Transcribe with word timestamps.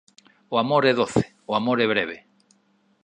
O 0.53 0.55
amor 0.63 0.83
é 0.91 0.93
doce, 1.01 1.21
o 1.49 1.51
amor 1.59 1.77
é 1.85 1.87
breve. 1.93 2.17